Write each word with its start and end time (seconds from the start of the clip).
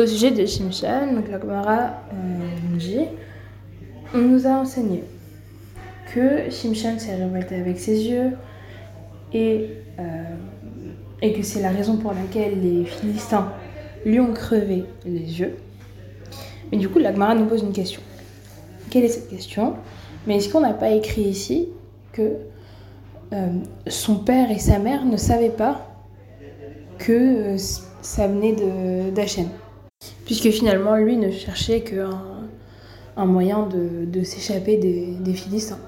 Au 0.00 0.06
sujet 0.06 0.30
de 0.30 0.46
Shimshan, 0.46 1.12
donc 1.12 1.28
la 1.28 1.38
Gemara 1.38 1.90
euh, 2.14 2.78
dit 2.78 3.00
on 4.14 4.18
nous 4.18 4.46
a 4.46 4.52
enseigné 4.52 5.04
que 6.14 6.48
Shimshan 6.48 6.98
s'est 6.98 7.16
révolté 7.16 7.56
avec 7.56 7.78
ses 7.78 8.08
yeux 8.08 8.30
et, 9.34 9.66
euh, 9.98 10.22
et 11.20 11.34
que 11.34 11.42
c'est 11.42 11.60
la 11.60 11.68
raison 11.68 11.98
pour 11.98 12.14
laquelle 12.14 12.62
les 12.62 12.86
Philistins 12.86 13.52
lui 14.06 14.18
ont 14.20 14.32
crevé 14.32 14.86
les 15.04 15.38
yeux. 15.38 15.56
Mais 16.72 16.78
du 16.78 16.88
coup, 16.88 16.98
la 16.98 17.12
Gemara 17.12 17.34
nous 17.34 17.44
pose 17.44 17.62
une 17.62 17.72
question. 17.72 18.00
Quelle 18.88 19.04
est 19.04 19.08
cette 19.08 19.28
question? 19.28 19.74
Mais 20.26 20.36
est-ce 20.36 20.48
qu'on 20.48 20.60
n'a 20.60 20.72
pas 20.72 20.92
écrit 20.92 21.24
ici 21.24 21.68
que 22.12 22.36
euh, 23.34 23.48
son 23.86 24.16
père 24.16 24.50
et 24.50 24.58
sa 24.58 24.78
mère 24.78 25.04
ne 25.04 25.18
savaient 25.18 25.50
pas 25.50 25.94
que 26.96 27.56
ça 28.00 28.28
venait 28.28 28.56
d'Hachem? 29.10 29.48
Puisque 30.30 30.50
finalement, 30.50 30.94
lui 30.94 31.16
ne 31.16 31.32
cherchait 31.32 31.80
qu'un 31.80 32.22
un 33.16 33.24
moyen 33.24 33.66
de, 33.66 34.22
s'échapper 34.22 34.76
des, 34.76 35.16
des, 35.18 35.32
Philistins. 35.32 35.80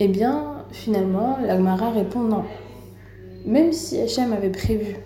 Eh 0.00 0.08
bien, 0.08 0.64
finalement, 0.72 1.38
l'Agmara 1.40 1.92
répond 1.92 2.18
non. 2.18 2.42
Même 3.46 3.72
si 3.72 4.00
Hachem 4.00 4.32
avait 4.32 4.50
prévu 4.50 4.96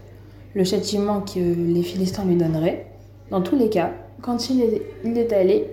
le 0.54 0.64
châtiment 0.64 1.20
que 1.20 1.38
les 1.38 1.82
Philistins 1.82 2.24
lui 2.24 2.36
donneraient, 2.36 2.86
dans 3.30 3.42
tous 3.42 3.54
les 3.54 3.68
cas, 3.68 3.92
quand 4.22 4.48
il 4.48 4.62
est, 4.62 5.32
allé, 5.34 5.66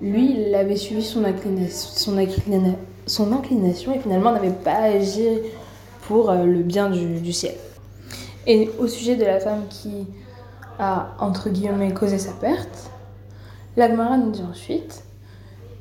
lui, 0.00 0.32
il 0.32 0.56
avait 0.56 0.74
suivi 0.74 1.04
son 1.04 1.22
inclination, 1.22 1.88
son, 1.94 2.18
inclination, 2.18 2.78
son 3.06 3.32
inclination 3.32 3.94
et 3.94 4.00
finalement 4.00 4.32
n'avait 4.32 4.50
pas 4.50 4.78
agi 4.78 5.28
pour 6.08 6.30
euh, 6.30 6.46
le 6.46 6.64
bien 6.64 6.90
du, 6.90 7.32
ciel. 7.32 7.54
Et 8.48 8.70
au 8.80 8.88
sujet 8.88 9.14
de 9.14 9.24
la 9.24 9.38
femme 9.38 9.66
qui 9.70 10.08
a, 10.78 11.08
entre 11.18 11.48
guillemets, 11.48 11.92
causé 11.92 12.18
sa 12.18 12.32
perte, 12.32 12.90
l'Agmara 13.76 14.16
nous 14.16 14.30
dit 14.30 14.42
ensuite 14.48 15.04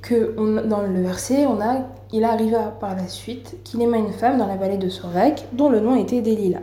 que 0.01 0.35
dans 0.67 0.81
le 0.81 1.01
verset, 1.01 1.45
on 1.47 1.59
a, 1.61 1.77
il 2.11 2.23
arriva 2.23 2.75
par 2.79 2.95
la 2.95 3.07
suite 3.07 3.57
qu'il 3.63 3.81
aima 3.81 3.97
une 3.97 4.13
femme 4.13 4.37
dans 4.37 4.47
la 4.47 4.55
vallée 4.55 4.77
de 4.77 4.89
Sorek 4.89 5.45
dont 5.53 5.69
le 5.69 5.79
nom 5.79 5.95
était 5.95 6.21
Delilah. 6.21 6.59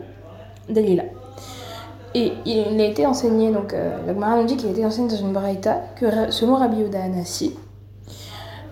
Delilah. 0.68 1.04
Et 2.14 2.32
il 2.44 2.80
a 2.80 2.84
été 2.84 3.06
enseigné, 3.06 3.50
donc 3.50 3.72
euh, 3.72 3.96
la 4.06 4.12
Gemara 4.12 4.36
nous 4.36 4.44
dit 4.44 4.56
qu'il 4.56 4.68
a 4.68 4.72
été 4.72 4.84
enseigné 4.84 5.08
dans 5.08 5.16
une 5.16 5.32
braïta 5.32 5.80
que 5.96 6.30
selon 6.30 6.56
Rabbi 6.56 6.76
Yehuda 6.76 7.02
Anassi, 7.02 7.56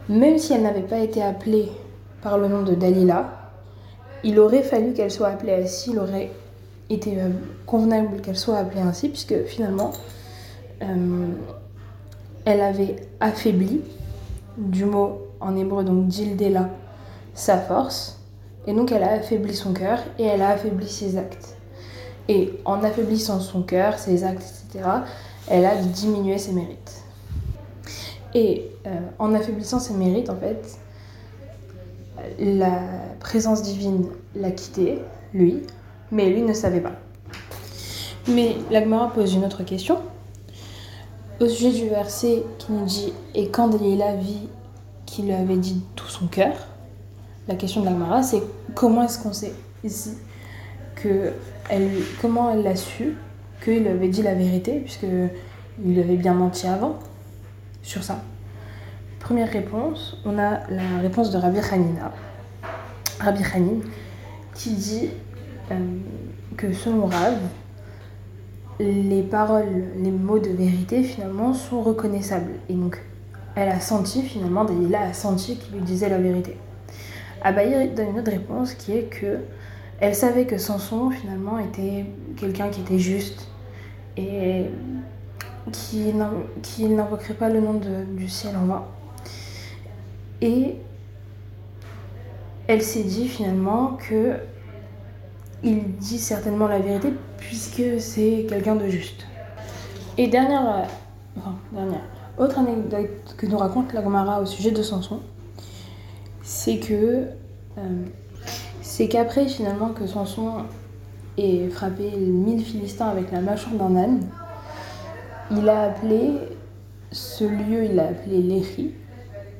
même 0.08 0.38
si 0.38 0.52
elle 0.52 0.62
n'avait 0.62 0.82
pas 0.82 0.98
été 0.98 1.22
appelée 1.22 1.70
par 2.22 2.36
le 2.36 2.48
nom 2.48 2.62
de 2.62 2.74
Dalila, 2.74 3.30
il 4.24 4.38
aurait 4.38 4.62
fallu 4.62 4.92
qu'elle 4.92 5.10
soit 5.10 5.28
appelée 5.28 5.54
ainsi, 5.54 5.92
il 5.92 5.98
aurait 5.98 6.30
été 6.90 7.20
euh, 7.20 7.30
convenable 7.66 8.20
qu'elle 8.20 8.36
soit 8.36 8.56
appelée 8.56 8.80
ainsi, 8.80 9.08
puisque 9.08 9.44
finalement, 9.44 9.92
euh, 10.82 11.28
elle 12.44 12.60
avait 12.60 12.96
affaibli, 13.20 13.80
du 14.58 14.84
mot 14.84 15.22
en 15.40 15.56
hébreu, 15.56 15.84
donc 15.84 16.08
dildela, 16.08 16.68
sa 17.34 17.58
force, 17.58 18.20
et 18.66 18.74
donc 18.74 18.92
elle 18.92 19.04
a 19.04 19.12
affaibli 19.12 19.54
son 19.54 19.72
cœur 19.72 20.00
et 20.18 20.24
elle 20.24 20.42
a 20.42 20.50
affaibli 20.50 20.88
ses 20.88 21.16
actes. 21.16 21.56
Et 22.28 22.60
en 22.64 22.84
affaiblissant 22.84 23.40
son 23.40 23.62
cœur, 23.62 23.98
ses 23.98 24.24
actes, 24.24 24.64
etc., 24.68 24.88
elle 25.48 25.64
a 25.64 25.76
diminué 25.76 26.38
ses 26.38 26.52
mérites. 26.52 27.02
Et 28.34 28.70
euh, 28.86 28.90
en 29.18 29.34
affaiblissant 29.34 29.80
ses 29.80 29.94
mérites, 29.94 30.30
en 30.30 30.36
fait, 30.36 30.78
la 32.38 32.82
présence 33.18 33.62
divine 33.62 34.06
l'a 34.36 34.50
quitté, 34.50 34.98
lui, 35.32 35.62
mais 36.12 36.30
lui 36.30 36.42
ne 36.42 36.52
savait 36.52 36.80
pas. 36.80 36.92
Mais 38.28 38.56
l'Agmara 38.70 39.12
pose 39.12 39.34
une 39.34 39.44
autre 39.44 39.62
question. 39.64 39.98
Au 41.40 41.48
sujet 41.48 41.72
du 41.72 41.88
verset 41.88 42.42
qui 42.58 42.72
nous 42.72 42.84
dit 42.84 43.12
Et 43.34 43.48
quand 43.48 43.74
vit 43.74 44.48
qu'il 45.06 45.26
lui 45.26 45.32
avait 45.32 45.56
dit 45.56 45.82
tout 45.96 46.08
son 46.08 46.26
cœur, 46.26 46.54
la 47.48 47.54
question 47.54 47.80
de 47.80 47.86
l'Agmara, 47.86 48.22
c'est 48.22 48.42
comment 48.74 49.04
est-ce 49.04 49.18
qu'on 49.22 49.32
sait 49.32 49.54
ici 49.82 50.12
que 50.96 51.32
comment 52.20 52.52
elle 52.52 52.62
l'a 52.62 52.76
su 52.76 53.16
qu'il 53.64 53.86
avait 53.88 54.08
dit 54.08 54.22
la 54.22 54.34
vérité, 54.34 54.80
puisqu'il 54.80 55.98
avait 55.98 56.16
bien 56.16 56.34
menti 56.34 56.66
avant 56.66 56.98
sur 57.82 58.02
ça? 58.02 58.20
Première 59.18 59.50
réponse, 59.50 60.16
on 60.24 60.38
a 60.38 60.60
la 60.68 60.98
réponse 61.00 61.30
de 61.30 61.38
Rabbi 61.38 61.58
Hanina, 61.58 62.12
Rabbi 63.20 63.42
Hanin, 63.54 63.80
qui 64.54 64.70
dit 64.70 65.10
que 66.56 66.72
selon 66.72 67.06
Rav, 67.06 67.38
les 68.78 69.22
paroles, 69.22 69.84
les 69.96 70.10
mots 70.10 70.38
de 70.38 70.50
vérité 70.50 71.02
finalement 71.02 71.52
sont 71.52 71.82
reconnaissables. 71.82 72.52
Et 72.68 72.74
donc, 72.74 73.00
elle 73.54 73.68
a 73.68 73.80
senti 73.80 74.22
finalement, 74.22 74.64
Dalila 74.64 75.02
a 75.02 75.12
senti 75.12 75.56
qu'il 75.56 75.74
lui 75.74 75.82
disait 75.82 76.08
la 76.08 76.18
vérité. 76.18 76.56
Abaye 77.42 77.90
donne 77.90 78.10
une 78.10 78.18
autre 78.20 78.30
réponse 78.30 78.74
qui 78.74 78.92
est 78.92 79.04
que 79.04 79.38
elle 80.00 80.14
savait 80.14 80.46
que 80.46 80.56
Samson, 80.56 81.10
finalement, 81.10 81.58
était 81.58 82.06
quelqu'un 82.36 82.68
qui 82.68 82.80
était 82.80 82.98
juste 82.98 83.48
et 84.16 84.64
qui, 85.72 86.12
n'invoquerait 86.88 87.34
pas 87.34 87.50
le 87.50 87.60
nom 87.60 87.78
du 88.14 88.28
ciel 88.28 88.56
en 88.56 88.64
vain. 88.64 88.84
Et 90.40 90.76
elle 92.66 92.80
s'est 92.80 93.02
dit 93.02 93.28
finalement 93.28 93.98
que 94.08 94.36
il 95.62 95.96
dit 95.96 96.18
certainement 96.18 96.66
la 96.66 96.78
vérité 96.78 97.12
puisque 97.38 97.82
c'est 97.98 98.46
quelqu'un 98.48 98.76
de 98.76 98.88
juste. 98.88 99.26
Et 100.18 100.28
dernière, 100.28 100.68
euh, 100.68 100.82
enfin, 101.38 101.54
dernière, 101.72 102.00
autre 102.38 102.58
anecdote 102.58 103.34
que 103.36 103.46
nous 103.46 103.58
raconte 103.58 103.92
la 103.92 104.02
Gomara 104.02 104.40
au 104.40 104.46
sujet 104.46 104.70
de 104.70 104.82
Samson, 104.82 105.20
c'est 106.42 106.78
que 106.78 107.26
euh, 107.78 108.04
c'est 108.82 109.08
qu'après 109.08 109.46
finalement 109.46 109.90
que 109.90 110.06
Samson 110.06 110.64
ait 111.38 111.68
frappé 111.68 112.10
mille 112.10 112.64
Philistins 112.64 113.08
avec 113.08 113.30
la 113.30 113.40
mâchoire 113.40 113.74
d'un 113.74 113.96
âne, 113.96 114.20
il 115.50 115.68
a 115.68 115.82
appelé 115.82 116.32
ce 117.12 117.44
lieu, 117.44 117.84
il 117.84 117.94
l'a 117.96 118.08
appelé 118.08 118.42
Léhi, 118.42 118.94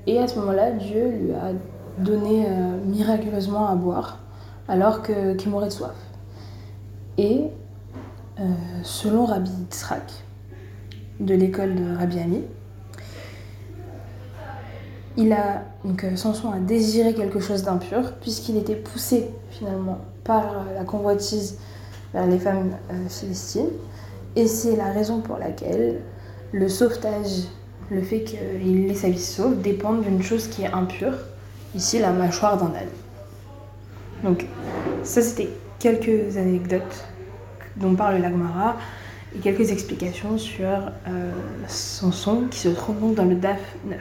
et 0.07 0.19
à 0.19 0.27
ce 0.27 0.39
moment-là, 0.39 0.73
Dieu 0.73 1.09
lui 1.09 1.33
a 1.33 1.53
donné 2.03 2.47
euh, 2.49 2.79
miraculeusement 2.85 3.69
à 3.69 3.75
boire 3.75 4.19
alors 4.71 5.03
qu'il 5.03 5.37
qu 5.37 5.49
mourait 5.49 5.67
de 5.67 5.73
soif. 5.73 5.97
Et 7.19 7.43
euh, 8.39 8.45
selon 8.85 9.27
Rabbi 9.27 9.51
Yitzhak, 9.51 10.13
de 11.19 11.35
l'école 11.35 11.75
de 11.75 11.97
Rabbi 11.97 12.21
Ami, 12.21 12.43
il 15.17 15.33
a, 15.33 15.65
donc 15.85 16.05
euh, 16.05 16.15
Samson 16.15 16.53
a 16.53 16.61
désiré 16.61 17.15
quelque 17.15 17.41
chose 17.41 17.65
d'impur, 17.65 18.13
puisqu'il 18.21 18.57
était 18.57 18.77
poussé 18.77 19.29
finalement 19.51 19.99
par 20.23 20.45
euh, 20.45 20.75
la 20.75 20.85
convoitise 20.85 21.59
vers 22.15 22.27
les 22.27 22.39
femmes 22.39 22.71
euh, 22.93 23.09
philistines. 23.09 23.71
Et 24.37 24.47
c'est 24.47 24.77
la 24.77 24.93
raison 24.93 25.21
pour 25.21 25.37
laquelle 25.39 26.01
le 26.53 26.69
sauvetage, 26.69 27.49
le 27.91 28.03
fait 28.03 28.23
qu'il 28.23 28.89
ait 28.89 28.95
sa 28.95 29.11
vie 29.11 29.19
sauve, 29.19 29.61
dépend 29.61 29.95
d'une 29.95 30.23
chose 30.23 30.47
qui 30.47 30.63
est 30.63 30.73
impure, 30.73 31.15
ici 31.75 31.99
la 31.99 32.13
mâchoire 32.13 32.57
d'un 32.57 32.73
âne. 32.77 32.89
Donc, 34.25 34.47
ça 35.03 35.23
c'était 35.23 35.49
quelques 35.79 36.37
anecdotes 36.37 37.05
dont 37.77 37.95
parle 37.95 38.19
l'Agmara 38.19 38.77
et 39.35 39.39
quelques 39.39 39.71
explications 39.71 40.39
sur 40.39 40.67
euh, 40.67 41.31
Samson 41.67 42.47
qui 42.51 42.59
se 42.59 42.69
trouve 42.69 43.15
dans 43.15 43.25
le 43.25 43.37
DAF 43.37 43.61
9. 43.87 43.99